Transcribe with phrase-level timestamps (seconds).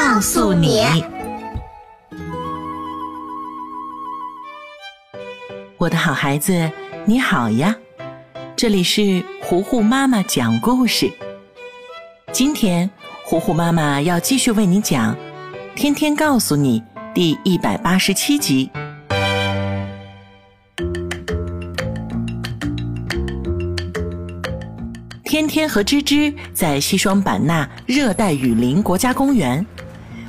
[0.00, 0.80] 告诉你，
[5.76, 6.70] 我的好孩子，
[7.04, 7.74] 你好呀！
[8.54, 11.12] 这里是糊糊妈妈讲故事。
[12.30, 12.88] 今天，
[13.24, 15.16] 糊糊妈妈要继续为你讲
[15.74, 16.80] 《天天告诉你》
[17.12, 18.70] 第一百八十七集。
[25.24, 29.64] 天天和芝芝在西双版纳热带雨林国家公园，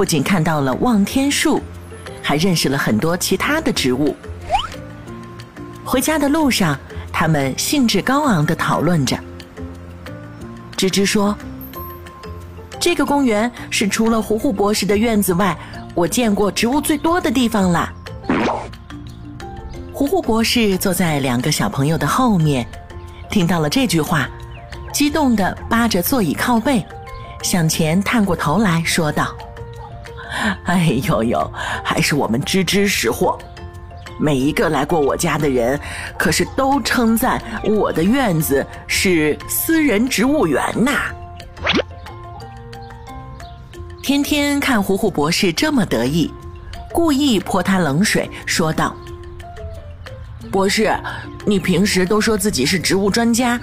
[0.00, 1.60] 不仅看到了望天树，
[2.22, 4.16] 还认识了很多其他的植物。
[5.84, 6.74] 回家的路上，
[7.12, 9.14] 他们兴致高昂地讨论着。
[10.74, 11.36] 芝芝说
[12.80, 15.54] ：“这个公园是除了糊糊博士的院子外，
[15.94, 17.92] 我见过植物最多的地方了。”
[19.92, 22.66] 糊糊博士坐在两个小朋友的后面，
[23.30, 24.26] 听到了这句话。
[24.94, 26.86] 激动地扒着座椅靠背，
[27.42, 29.36] 向前探过头来说道
[30.64, 31.52] ：“哎呦呦，
[31.84, 33.38] 还是我们芝芝识货！
[34.18, 35.78] 每一个来过我家的人，
[36.18, 40.92] 可是都称赞我的院子是私人植物园呐。”
[44.02, 46.32] 天天看糊糊博士这么得意，
[46.92, 48.94] 故意泼他冷水，说道
[50.50, 50.92] ：“博士，
[51.44, 53.60] 你平时都说自己是植物专家。”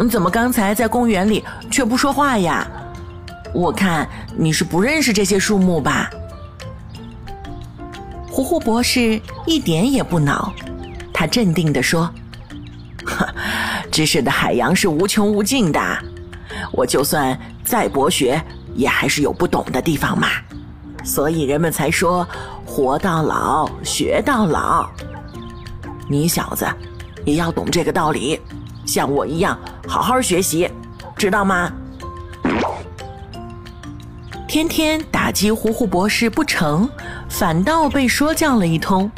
[0.00, 2.66] 你怎么刚才在公园里却不说话呀？
[3.52, 6.08] 我看你是不认识这些树木吧？
[8.38, 10.52] 糊糊博士一点也不恼，
[11.12, 12.08] 他镇定地说
[13.90, 15.80] ：“知识的海洋是无穷无尽的，
[16.70, 18.40] 我就算再博学，
[18.76, 20.28] 也还是有不懂的地方嘛。
[21.02, 22.24] 所以人们才说
[22.64, 24.88] ‘活到老，学到老’。
[26.08, 26.64] 你小子
[27.24, 28.40] 也要懂这个道理。”
[28.86, 30.70] 像我一样好好学习，
[31.16, 31.72] 知道吗？
[34.46, 36.88] 天天打击糊糊博士不成，
[37.28, 39.10] 反倒被说教了一通。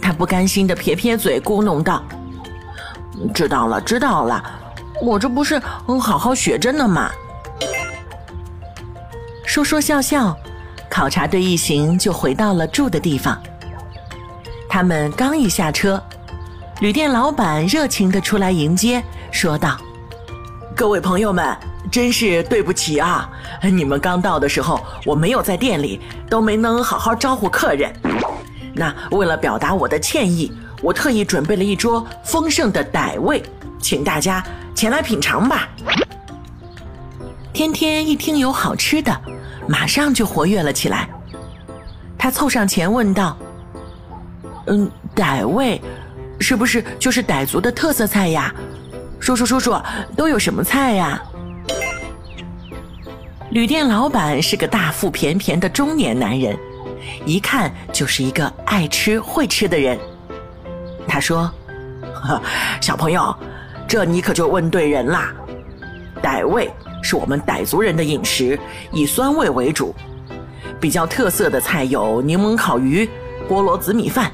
[0.00, 2.02] 他不甘心的撇撇嘴，咕哝道
[3.34, 4.42] ：“知道了，知道了，
[5.02, 7.10] 我这不是好好学着呢吗？”
[9.44, 10.36] 说说笑笑，
[10.90, 13.40] 考察队一行就回到了住的地方。
[14.68, 16.02] 他们刚一下车。
[16.80, 19.78] 旅店老板热情地出来迎接，说道
[20.76, 21.56] ：“各位朋友们，
[21.90, 23.28] 真是对不起啊！
[23.62, 27.92] 你们刚到的时候，我没有在店里，都没能好好招呼客人。
[28.74, 30.52] 那为了表达我的歉意，
[30.82, 33.42] 我特意准备了一桌丰盛的傣味，
[33.80, 34.44] 请大家
[34.74, 35.68] 前来品尝吧。”
[37.54, 39.18] 天天一听有好吃的，
[39.66, 41.08] 马上就活跃了起来。
[42.18, 43.36] 他凑上前问道
[44.66, 45.80] ：“嗯，傣味？”
[46.38, 48.54] 是不是就是傣族的特色菜呀？
[49.18, 49.74] 叔叔叔叔，
[50.14, 51.22] 都有什么菜呀？
[53.56, 56.54] 旅店老板是个大腹便便的中年男人，
[57.24, 59.98] 一看就是一个爱吃会吃的人。
[61.08, 61.50] 他说
[62.82, 63.34] ：“小朋友，
[63.88, 65.32] 这你可就问对人啦。
[66.22, 66.70] 傣味
[67.02, 68.60] 是我们傣族人的饮食，
[68.92, 69.94] 以酸味为主。
[70.78, 73.08] 比较特色的菜有柠檬烤鱼、
[73.48, 74.30] 菠萝紫米饭、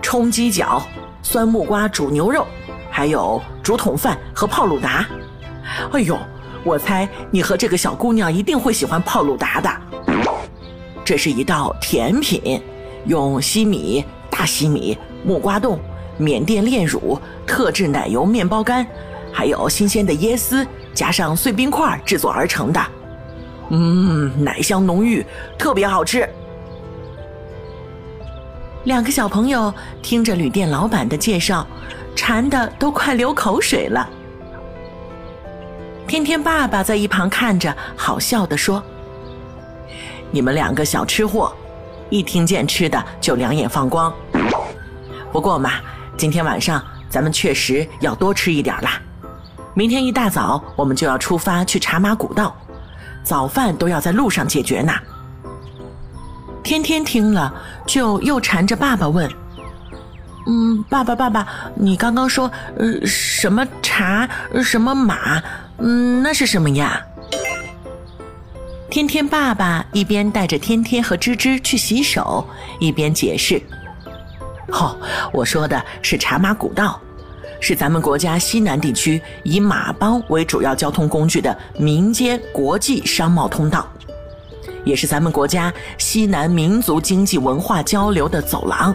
[0.00, 0.80] 冲鸡脚。”
[1.24, 2.46] 酸木瓜煮牛肉，
[2.88, 5.04] 还有竹筒饭和泡鲁达。
[5.90, 6.16] 哎呦，
[6.64, 9.70] 我猜你和这个小姑娘一定会喜欢泡鲁达的。
[11.04, 12.62] 这是一道甜品，
[13.06, 15.78] 用西米、大西米、木瓜冻、
[16.18, 18.86] 缅甸炼乳、特制奶油面包干，
[19.32, 22.80] 还有新鲜的椰丝，加上碎冰块制作而成的。
[23.70, 25.24] 嗯，奶香浓郁，
[25.58, 26.28] 特别好吃。
[28.84, 29.72] 两个小朋友
[30.02, 31.66] 听着旅店老板的介绍，
[32.14, 34.08] 馋的都快流口水了。
[36.10, 38.82] 天天爸爸在一旁看着，好笑的说
[40.32, 41.54] ：“你们两个小吃货，
[42.08, 44.12] 一听见吃的就两眼放光。
[45.30, 45.74] 不过嘛，
[46.16, 49.00] 今天晚上咱们确实要多吃一点啦。
[49.72, 52.56] 明天一大早我们就要出发去茶马古道，
[53.22, 54.92] 早饭都要在路上解决呢。
[56.64, 57.54] 天天听了，
[57.86, 59.30] 就又缠着爸爸问
[60.52, 64.28] ：“嗯，爸爸，爸爸，你刚刚说，呃，什么茶，
[64.64, 65.40] 什么马，
[65.78, 67.00] 嗯，那是什么呀？”
[68.90, 72.44] 天天爸爸一边带着天天和芝芝去洗手，
[72.80, 73.62] 一边解释
[74.74, 74.96] ：“哦，
[75.32, 77.00] 我说的是茶马古道，
[77.60, 83.86] 是咱们国家西南地区以马帮为主要交通工具的民间国际商贸通道，
[84.84, 88.92] 也是咱们国家西南民族经济文化交流的走廊。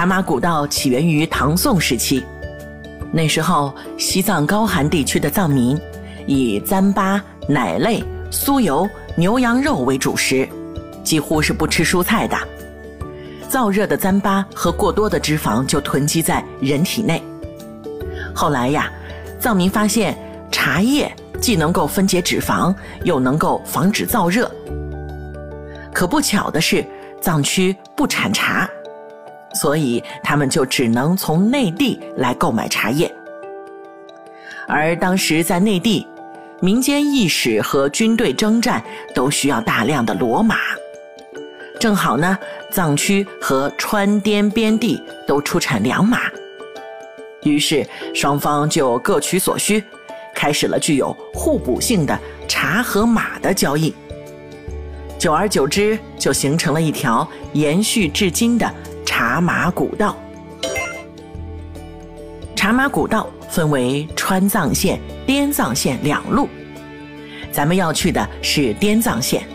[0.00, 2.24] 茶马古道起源于唐宋时期，
[3.12, 5.78] 那时候西藏高寒地区的藏民
[6.26, 8.02] 以糌粑、奶类。”
[8.32, 10.48] 酥油、牛羊肉为主食，
[11.04, 12.34] 几乎是不吃蔬菜的。
[13.46, 17.22] 燥热的糌粑和过多的脂肪就囤积在人体内。
[18.34, 18.90] 后来呀，
[19.38, 20.16] 藏民发现
[20.50, 22.74] 茶叶既能够分解脂肪，
[23.04, 24.50] 又能够防止燥热。
[25.92, 26.82] 可不巧的是，
[27.20, 28.66] 藏区不产茶，
[29.54, 33.12] 所以他们就只能从内地来购买茶叶。
[34.68, 36.06] 而当时在内地。
[36.62, 40.56] 民间意识和军队征战都需要大量的骡马，
[41.80, 42.38] 正好呢，
[42.70, 46.18] 藏区和川滇边地都出产良马，
[47.44, 47.82] 于是
[48.14, 49.82] 双方就各取所需，
[50.34, 53.94] 开始了具有互补性的茶和马的交易。
[55.18, 58.70] 久而久之，就形成了一条延续至今的
[59.20, 60.16] 茶马古道。
[62.56, 64.98] 茶马古道分为川藏线。
[65.26, 66.48] 滇藏线两路，
[67.52, 69.46] 咱们要去的是滇藏线，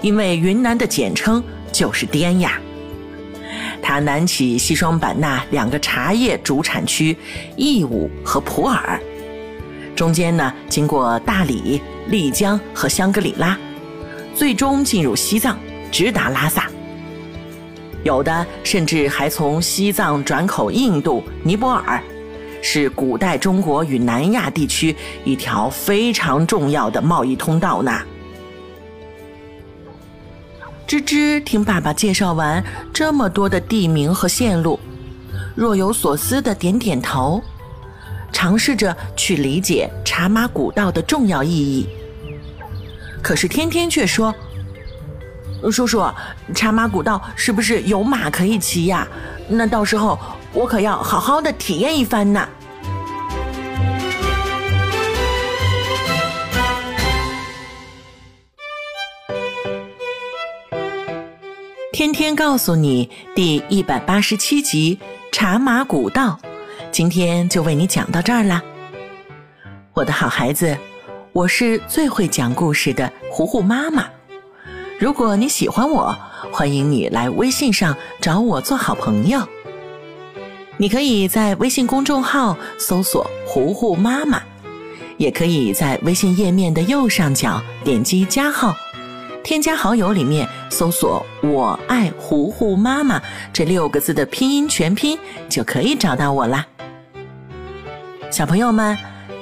[0.00, 2.58] 因为云南的简称就是滇呀。
[3.82, 7.14] 它南起西双版纳两个茶叶主产区
[7.54, 8.98] 义乌和普洱，
[9.94, 13.58] 中间呢经过大理、丽江和香格里拉，
[14.34, 15.58] 最终进入西藏，
[15.90, 16.71] 直达拉萨。
[18.04, 22.02] 有的甚至还从西藏转口印度、尼泊尔。
[22.64, 24.94] 是古代中国与南亚地区
[25.24, 28.00] 一条非常重要的贸易通道呢。
[30.86, 32.62] 吱吱听爸爸介绍完
[32.92, 34.78] 这么多的地名和线路，
[35.56, 37.42] 若有所思的点点头，
[38.30, 41.88] 尝试着去理解茶马古道的重要意义。
[43.22, 44.32] 可是天天却说
[45.70, 46.04] ：“叔叔，
[46.54, 49.06] 茶马古道是不是有马可以骑呀？
[49.48, 50.18] 那到时候……”
[50.54, 52.46] 我可要好好的体验一番呢。
[61.90, 64.98] 天天告诉你第一百八十七集
[65.34, 66.38] 《茶马古道》，
[66.90, 68.62] 今天就为你讲到这儿啦。
[69.94, 70.76] 我的好孩子，
[71.32, 74.06] 我是最会讲故事的糊糊妈妈。
[75.02, 76.16] 如果你喜欢我，
[76.52, 79.42] 欢迎你来微信上找我做好朋友。
[80.76, 84.40] 你可以在微信公众号搜索“糊糊妈妈”，
[85.18, 88.76] 也可以在微信页面的右上角点击加号，
[89.42, 93.20] 添加好友里面搜索“我爱糊糊妈妈”
[93.52, 96.64] 这六个字的拼音全拼，就可以找到我啦。
[98.30, 98.96] 小朋友们，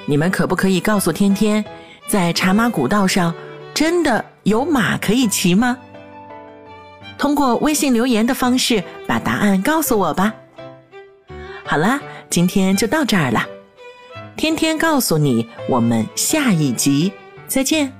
[0.06, 1.62] 你们可不可以告诉天天，
[2.08, 3.34] 在茶马古道上
[3.80, 5.78] 真的有马可以骑吗？
[7.16, 10.34] 通过微信留言的方式把答案告诉我吧。
[11.64, 13.42] 好啦，今天就到这儿了。
[14.36, 17.10] 天天告诉你，我们下一集
[17.46, 17.90] 再见。